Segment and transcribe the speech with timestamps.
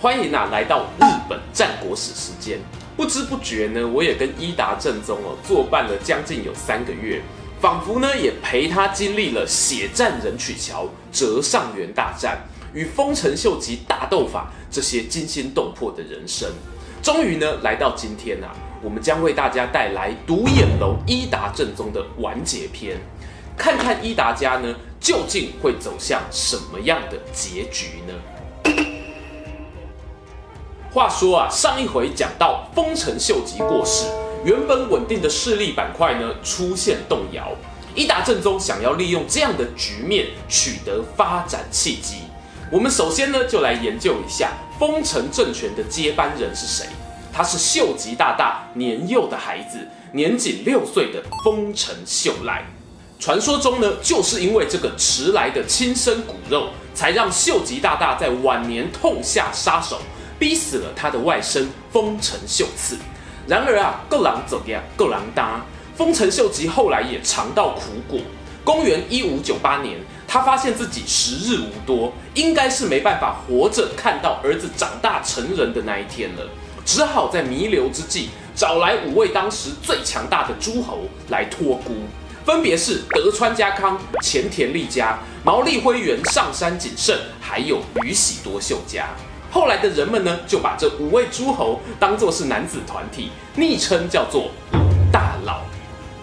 [0.00, 2.60] 欢迎啊，来到日本战国史时间。
[2.96, 7.20] 不知不觉呢，我也跟伊达正宗哦作伴了将近有三个月，
[7.60, 12.38] 仿佛呢也陪他经历了血战人曲桥、折上元大战
[12.72, 16.48] 与丰臣秀吉大斗法这些惊心动魄的人生。
[17.02, 22.96] 终于呢来到今天啊，我们将为大家带来独眼龙伊达正宗的完结篇，
[23.56, 28.14] 看看伊达家呢究竟会走向什么样的结局呢？
[30.98, 34.08] 话说啊，上一回讲到丰臣秀吉过世，
[34.44, 37.52] 原本稳定的势力板块呢出现动摇。
[37.94, 42.16] 伊达政宗想要利用这样的局面取得发展契机。
[42.72, 46.88] 我们首先呢就来研究一下丰臣政权的接班人是谁？
[47.32, 49.78] 他是秀吉大大年幼的孩子，
[50.10, 52.66] 年仅六岁的丰臣秀赖。
[53.20, 60.00] 传说中呢，就是因为这个迟来的亲生骨肉，才让秀吉大大在晚年痛下杀手。
[60.38, 62.96] 逼死了他的外甥丰臣秀次。
[63.46, 65.60] 然而啊，够狼走呀，够狼搭。
[65.96, 68.20] 丰臣秀吉后来也尝到苦果。
[68.62, 76.46] 公元一五九八年，他发现自己时日无多，应该是没办法活着看到儿子长大成人的那一天了，
[76.84, 81.94] 只好在弥留之际，找来五位当时最强大的诸侯来托孤，
[82.44, 89.08] 分别是德川家康、前田利家、毛利辉元、上杉景胜，还有宇喜多秀家。
[89.50, 95.62] 后来的人们呢，就把这五位诸侯当作是男子团体，昵称叫做五大佬。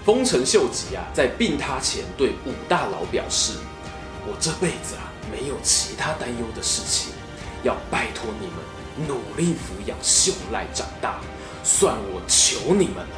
[0.06, 3.54] 丰臣秀吉啊，在病榻前对五大佬表示
[4.28, 7.12] ：“我这辈子啊，没有其他担忧的事情，
[7.64, 11.20] 要拜托你们努力抚养秀赖长大，
[11.64, 13.16] 算我求你们了。”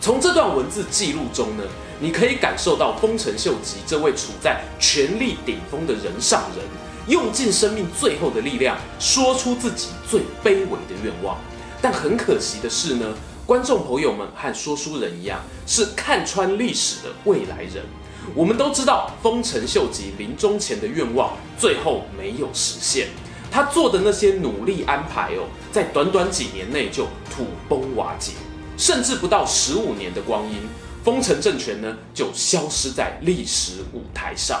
[0.00, 1.64] 从这段文字记录中呢，
[2.00, 6.64] 你可以感受到丰臣秀吉这位处在权力顶峰的人上人。
[7.08, 11.38] 用尽生命最后的力量，说出自己最卑微的愿望。
[11.80, 13.14] 但很可惜的是呢，
[13.46, 17.84] 观众朋友们和说书人一样，是看穿历史的未来人。
[18.34, 23.08] 我们都知道，丰臣秀吉临终前的愿望最后没有实现。
[23.52, 28.32] 他做的那些努力安排哦，在短短几年内就土崩瓦解，
[28.76, 30.56] 甚至不到十五年的光阴，
[31.04, 34.60] 丰臣政权呢就消失在历史舞台上。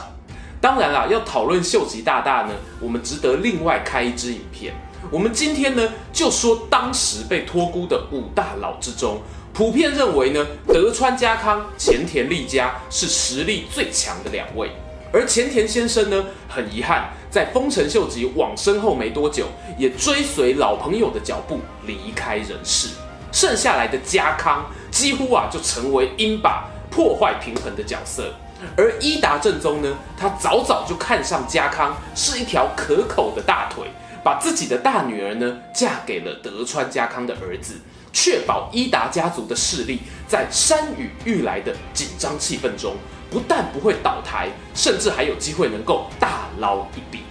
[0.66, 2.50] 当然啦，要讨论秀吉大大呢，
[2.80, 4.74] 我们值得另外开一支影片。
[5.12, 9.20] 我们今天呢，就说当时被托孤的五大老之中，
[9.52, 14.68] 普遍认为呢，德川家康、前田利家是实力最强的两位。
[15.12, 19.46] 而前田先生呢，很遗憾，在丰臣秀吉往生后没多久，
[19.78, 22.88] 也追随老朋友的脚步离开人世。
[23.30, 28.32] 剩下来的家康，几乎啊，就成为鹰把破坏平衡的角色。
[28.74, 33.84] 而伊达正宗呢，他早早就看上家康是一条可口的大腿，
[34.24, 37.74] 把自己的大女儿呢嫁给了德川家康的儿子，
[38.14, 42.96] 确保伊达家族的势力在山雨欲来的紧张气氛中，
[43.30, 47.24] 不但不会倒台，甚至还有机会能够大捞一笔。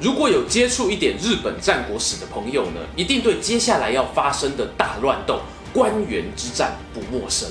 [0.00, 5.38] 如果有接触一点日本战国史的朋友呢，一定对接下来要发生的大乱斗
[5.72, 7.48] 关原之战不陌生，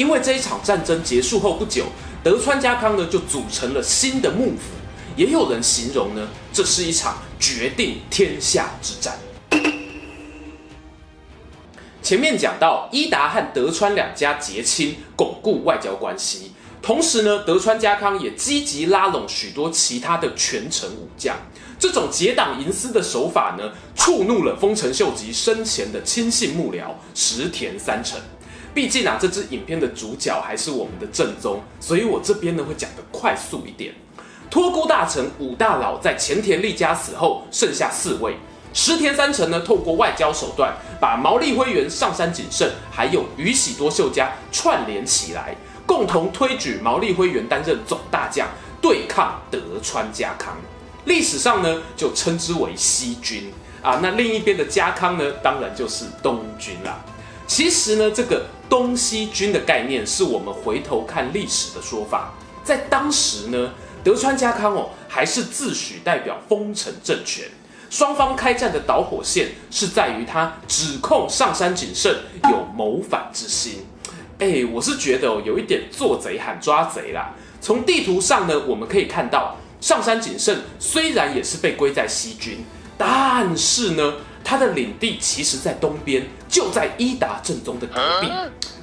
[0.00, 1.84] 因为这一场战争结束后不久。
[2.24, 4.72] 德川家康呢，就组成了新的幕府，
[5.14, 9.18] 也有人形容呢，这是一场决定天下之战。
[12.02, 21.36] 前面讲到，伊达和德川两家结亲，巩固外交关系，同时呢，德川家康也积极拉拢许多其他的权臣武将。
[21.78, 28.18] 这种结党营私的手法呢，触怒了丰臣秀吉生前的亲信幕僚石田三成。
[28.72, 33.94] 毕竟啊，这支影片的主角还是我们的正宗，所以我这边呢会讲得快速一点。
[34.48, 38.36] 托孤大臣五大佬在前田利家死后，剩下四位。
[38.72, 45.56] 石田三成呢，透过外交手段，把毛利辉元、上杉景胜还有宇喜多秀家串联起来，
[45.86, 48.48] 共同推举毛利辉元担任总大将，
[48.80, 50.56] 对抗德川家康。
[51.04, 53.52] 历史上呢，就称之为西军
[53.82, 53.98] 啊。
[54.02, 57.04] 那另一边的家康呢，当然就是东军啦。
[57.50, 62.32] 其实呢，这个东西军的概念是我们回头看历史的说法。
[62.62, 63.72] 在当时呢，
[64.04, 67.46] 德川家康哦还是自诩代表丰臣政权，
[67.90, 72.14] 双方开战的导火线是在于他指控上杉景胜
[72.44, 73.84] 有谋反之心。
[74.38, 77.34] 哎，我是觉得有一点做贼喊抓贼啦。
[77.60, 82.64] 从地图上呢，我们可以看到上杉景胜虽然也是被归在西军，
[82.96, 88.28] 但是呢，他的领地其实在东边，就在伊达正宗的隔壁。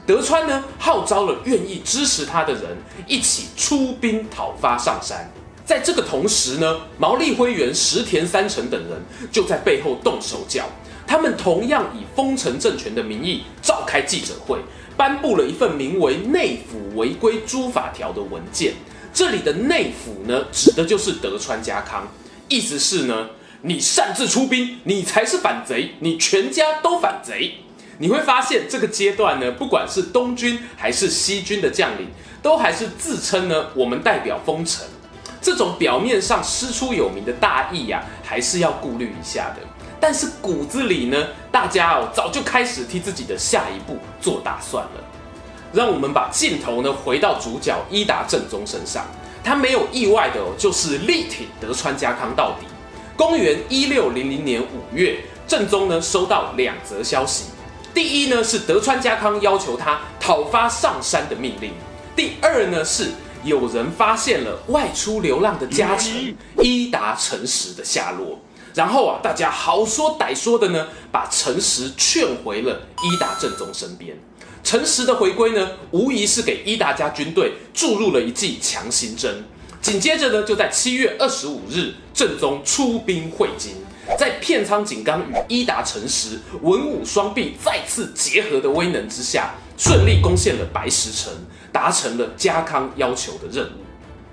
[0.05, 5.29] 德川呢，号召了愿意支持他的人一起出兵讨伐上山。
[5.65, 9.01] 在这个同时呢，毛利辉元、石田三成等人
[9.31, 10.63] 就在背后动手脚。
[11.05, 14.59] 他们同样以丰臣政权的名义召开记者会，
[14.95, 18.73] 颁布了一份名为《内府违规诸法条》的文件。
[19.13, 22.07] 这里的内府呢，指的就是德川家康，
[22.47, 23.27] 意思是呢，
[23.61, 27.55] 你擅自出兵，你才是反贼，你全家都反贼。
[27.99, 32.07] 你会发现这个阶段呢，不管是东军还是西军的将领，
[32.43, 34.85] 都还是自称呢，我们代表封臣。
[35.41, 39.61] 这种表面上师出有名的大义呀、啊，还是要顾虑一下的。
[39.99, 45.03] 但是骨子里呢，大家哦早就开始替自己的下一步做打算了。
[45.73, 49.05] 让我们把镜头呢回到主角伊达政宗身上，
[49.43, 52.67] 他没有意外的哦，就是力挺德川家康到底。
[53.17, 55.17] 公元一六零零年五月，
[55.47, 57.45] 正宗呢收到两则消息，
[57.91, 61.71] 第一呢是德川家康要求他讨伐上山的命令，
[62.15, 63.09] 第二呢是。
[63.43, 68.37] 有人发现了外出流浪的家臣伊达诚实的下落，
[68.73, 74.17] 然后啊，大家好说歹说的呢，把诚实劝回了伊达政宗身边。
[74.63, 79.45] 诚实的回归呢，无疑是给伊达家军队注入了一剂强心针。
[79.87, 83.73] 紧接着呢，就在七月二十五日，正宗出兵会津，
[84.19, 91.31] 在片仓景纲与伊达成实文武双璧再次结合的威能之下，顺利攻陷了白石城。
[91.71, 93.85] 达成了家康要求的任务，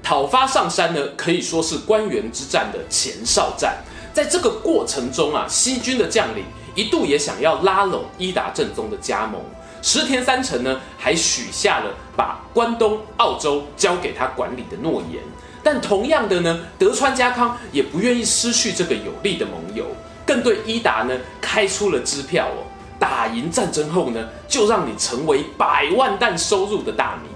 [0.02, 3.76] 讨伐上杉呢，可以说是关原之战的前哨战。
[4.14, 9.40] 在这个过程中啊，西军的将领一度也想要拉拢伊达正宗的加盟。
[9.82, 15.22] 石田三成呢，还许下了把关东、奥州交给他管理的诺言。
[15.64, 19.86] 但同样的呢，德川家康也不愿意失去这个有力的盟友，
[20.24, 22.68] 更对伊达呢开出了支票哦。
[23.00, 27.30] 打赢战争后呢，就让你成为百万担收入的大名。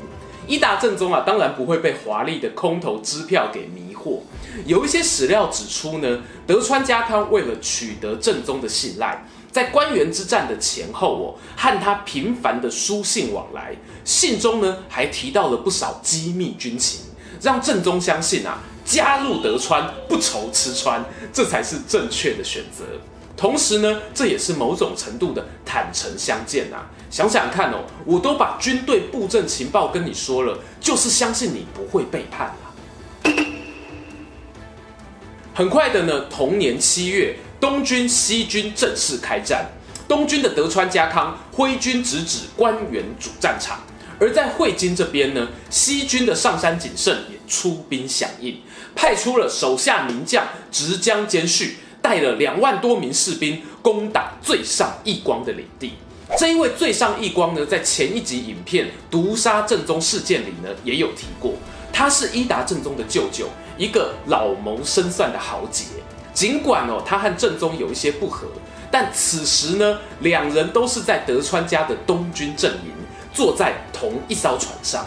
[0.47, 4.21] 伊达正宗啊，当然不会被华丽的空头支票给迷惑。
[4.65, 17.01] 有一些史料指出呢，德川家康为了取得正宗的信赖，在关原之战的前后哦，和他频繁的书信往来，信中呢还提到了不少机密军情，
[17.40, 22.85] 让正宗相信啊，加入德川不愁吃穿，这才是正确的选择。
[23.37, 26.87] 同时呢，这也是某种程度的坦诚相见呐、啊。
[27.11, 32.67] 想想看哦，我都把军队布阵情报跟你说了，就是相信你不会背叛啊。
[35.55, 39.67] 很快的呢，同年七月，东军西军正式开战。
[40.06, 43.79] 东军的德川家康挥军直指关原主战场，
[44.19, 48.61] 而在会津这边呢，西军的上杉景胜也出兵响应，
[48.94, 51.79] 派出了手下名将直江兼续。
[52.00, 55.94] 带了两万多名士兵攻打最上义光的领地。
[56.38, 61.55] 这一位最上义光呢，在前一集影片毒杀正宗事件里呢，也有提过。
[61.93, 65.85] 他是伊达正宗的舅舅，一个老谋深算的豪杰。
[66.32, 68.47] 尽管哦，他和正宗有一些不和，
[68.91, 72.93] 但此时呢，两人都是在德川家的东军阵营，
[73.38, 75.07] 坐在同一艘船上。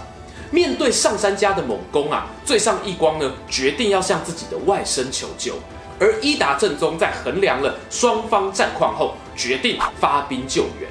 [0.51, 5.55] 面对上杉家的猛攻啊，最上义光呢，决定要向自己的外甥求救。
[5.99, 10.89] 而伊达政宗在衡量了双方战况后，决定发兵救援。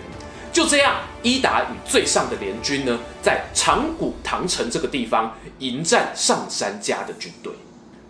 [0.52, 7.50] 就这样，伊达与最上的联军呢，在长谷堂城这个地方迎战上杉家的军队。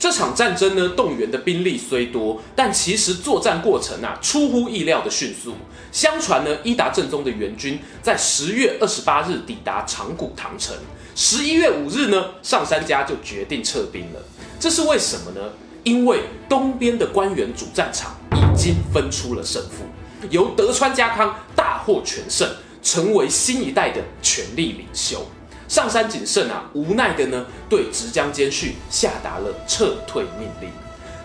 [0.01, 5.55] 这场战争呢，动员的兵力虽多，但其实作战过程啊，出乎意料的迅速。
[5.93, 10.75] 相传呢，伊达政宗的援军在十月二十八日抵达长谷堂城，
[11.15, 14.23] 十一月五日呢，上杉家就决定撤兵了。
[14.59, 15.53] 这是为什么呢？
[15.85, 19.85] 因为东边的官员主战场已经分出了胜负，
[20.31, 22.49] 由德川家康大获全胜，
[22.83, 25.27] 成为新一代的权力领袖。
[25.71, 30.69] 上杉景胜啊，无奈的呢，对直江兼续下达了撤退命令。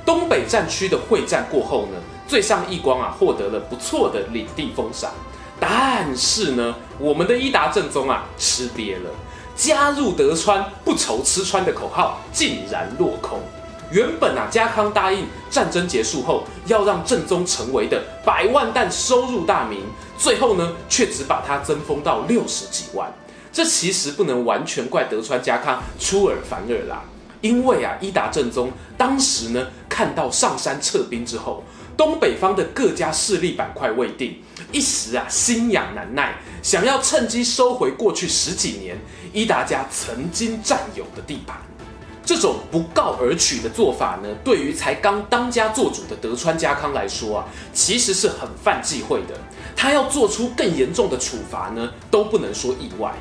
[0.05, 1.97] 东北战区的会战过后呢，
[2.27, 5.11] 最上义光啊，获得了不错的领地封赏。
[5.59, 9.09] 但是呢，我们的伊达政宗啊，吃瘪了，
[9.55, 13.39] 加入德川不愁吃穿的口号竟然落空。
[13.89, 19.79] 原本啊，家康答应战争结束后要让政宗成为的百万担收入大名，
[20.19, 23.11] 最后呢，却只把他增封到六十几万。
[23.55, 27.01] 这其实不能完全怪德川家康出尔反尔啦，
[27.39, 31.63] 因为啊，伊达政宗当时呢看到上山撤兵之后，
[31.95, 34.35] 东北方的各家势力板块未定，
[34.73, 38.97] 一时啊心痒难耐，想要趁机收回过去十几年
[39.31, 41.55] 伊达家曾经占有的地盘。
[42.25, 49.39] 这种不告而取的做法呢，对于才刚当家做主的德川家康来说啊，其实是很犯忌讳的。
[49.77, 53.13] 他要做出更严重的处罚呢，都不能说意外。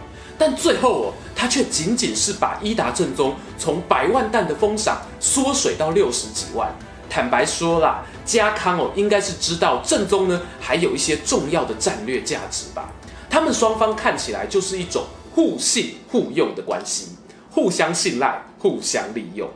[0.45, 6.71] 但最后哦，他却仅仅是把伊达正宗从百万石的封赏缩水到六十几万。
[7.09, 12.93] 坦白说啦，家康哦，应该是知道正宗呢还有一些重要的战略价值吧。
[13.31, 17.07] 他们双方看起来就是一种互信互用的关系，
[17.51, 18.45] 互相信赖。
[18.59, 19.49] 互相利用，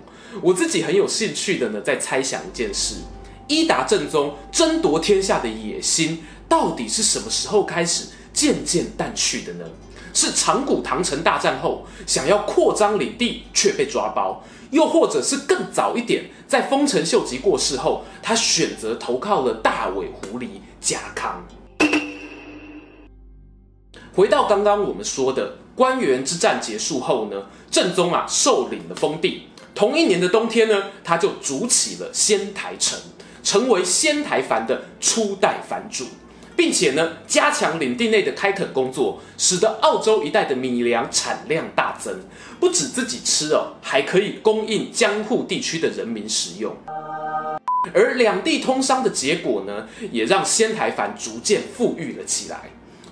[0.42, 2.95] 我自己很有兴趣的呢，在猜想一件事：
[3.47, 9.66] 伊达正宗争夺天下的野心，到底是什么时候开始渐渐淡去的呢？
[10.12, 20.49] 是长谷堂城大战后想要扩张领地却被抓包，又或者是更早一点，在丰臣秀吉过世后，他选择投靠了大尾狐狸
[20.81, 21.47] 家康？
[24.15, 25.59] 回到刚刚我们说的。
[25.77, 29.45] 关原之战结束后呢，正宗啊受领了封地。
[29.77, 32.99] 同一年的冬天呢，他就筑起了仙台城，
[33.45, 36.05] 成为仙台藩的初代藩主，
[36.59, 42.12] 并且呢加强领地内的开垦工作，使得澳洲一带的米粮产量大增，
[42.59, 46.77] 不止自己吃哦，还可以供应江户地区的人民食用。
[47.95, 52.62] 而两地通商的结果呢，也让仙台藩逐渐富裕了起来。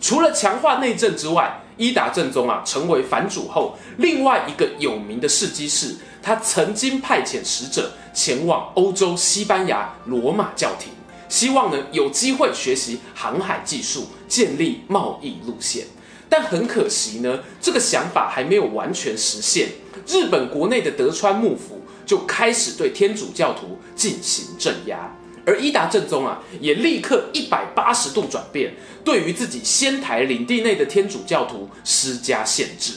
[0.00, 10.90] 除了强化内政之外，伊达政宗啊成为藩主后，另外一个有名的事迹是，他曾经派遣使者前往欧洲、西班牙、罗马教廷，
[11.28, 15.86] 希望呢有机会学习航海技术，建立贸易路线。
[16.28, 19.68] 但很可惜呢，这个想法还没有完全实现。
[20.06, 25.16] 日本国内的德川幕府就开始对天主教徒进行镇压。
[25.44, 32.94] 而伊达政宗啊，也立刻一百八十度转变，对于自己仙台领地内的天主教徒施加限制。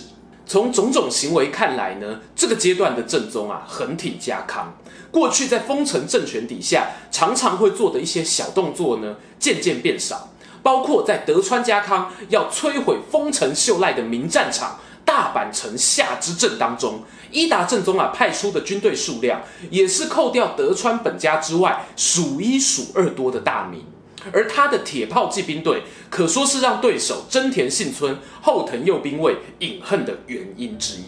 [0.50, 4.76] 从种种行为看来呢，这个阶段的政宗啊，很挺家康。
[5.12, 10.30] 过去在丰臣政权底下，常常会做的一些小动作呢，渐渐变少。
[10.64, 17.04] 包括在德川家康要摧毁丰臣秀赖的名战场大阪城下之阵当中。
[17.30, 23.86] 伊达政宗啊，派出的军队数量也是扣掉德川本家之外数一数二多的大名，
[24.32, 31.06] 而他的铁炮骑兵队可说是让对手真田幸村、后藤右兵卫饮恨的原因之一。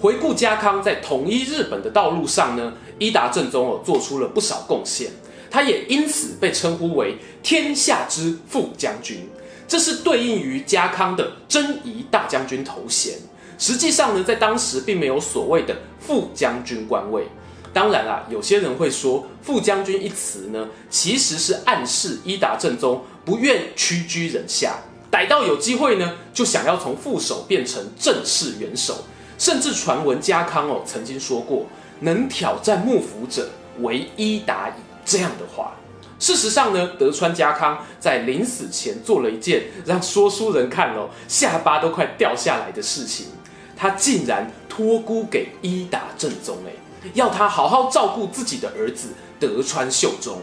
[0.00, 5.10] 回顾家康在统一日本的道路上呢，伊达政宗哦做出了不少贡献，
[5.50, 9.28] 他也因此被称呼为天下之副将军，
[9.66, 13.14] 这是对应于家康的征夷大将军头衔。
[13.58, 17.24] 实际上呢，在当时并没有所谓的副将军官位。
[17.72, 24.78] 当然啦，有些人会说“副将军”一词呢，其实是暗示伊达政宗不愿屈居人下，
[25.10, 29.04] 逮到有机会呢，就想要从副手变成正式元首。
[29.38, 31.66] 甚至传闻家康哦曾经说过
[32.00, 33.48] ：“能挑战幕府者，
[33.80, 34.72] 唯伊达矣。”
[35.04, 35.74] 这样的话。
[36.18, 43.26] 事实上呢，德川家康在临死前做了一件让说书人看了下巴都快掉下来的事情。
[43.76, 46.72] 他竟然托孤给伊达政宗，诶，
[47.14, 50.38] 要他好好照顾自己的儿子德川秀忠。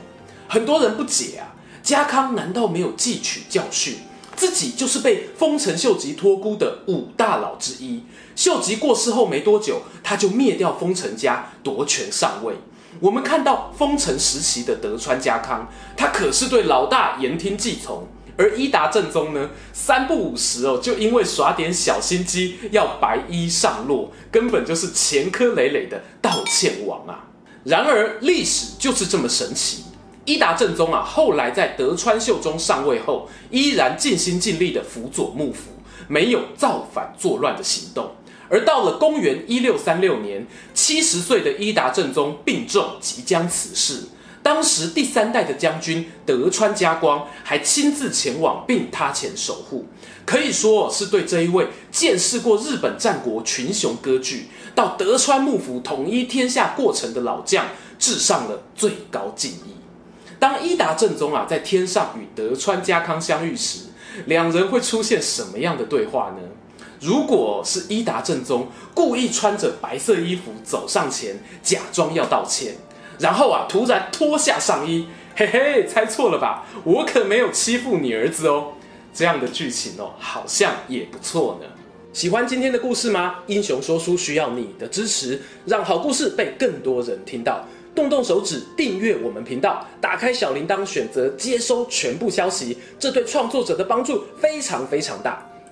[0.48, 3.98] 很多人不解啊，家康难道没有汲取教训？
[4.36, 8.04] 自己就是被丰臣秀吉托孤的五大佬之一。
[8.36, 12.54] 秀吉过世后没多久，他就灭掉丰臣家，夺权上位。
[13.00, 18.08] 我们看到丰臣时期的德川家康，他可是对老大言听计从。
[18.38, 27.28] 而伊达政宗呢，三不五时哦，就因为耍点小心机要白衣上洛，根本就是前科累累的道歉王啊！
[27.64, 29.86] 然而历史就是这么神奇，
[30.26, 35.72] 伊达政宗啊，后来在德川秀忠上位后，依然尽心尽力的辅佐幕府，
[36.10, 38.12] 没有造反作乱的行动。
[38.50, 44.04] 而到了公元一六三六年，七十岁的伊达政宗病重，即将辞世。
[44.46, 49.88] 当时第三代的将军德川家光还亲自前往并榻前守护，
[50.24, 57.66] 可以说是对这一位见识过日本战国群雄割据到德川幕府统一天下过程的老将
[57.98, 59.76] 致上了最高敬意。
[60.38, 63.80] 当伊达政宗啊在天上与德川家康相遇时，
[64.28, 66.44] 两人会出现什么样的对话呢？
[67.02, 72.76] 如果是伊达政宗故意穿着白色衣服走上前，假装要道歉。
[73.20, 76.66] 然后啊，突然脱下上衣，嘿嘿，猜错了吧？
[76.84, 78.74] 我可没有欺负你儿子哦。
[79.14, 81.68] 这样的剧情哦，好像也不错呢。
[82.12, 83.36] 喜欢今天的故事吗？
[83.48, 87.66] 英雄说书需要你的支持，让好故事被更多人听到。
[87.94, 95.46] 动动手指订阅我们频道，打开小铃铛，选择接收全部消息，这对创作者的帮助非常非常大。